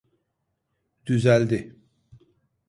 Düzeldi 1.05 1.75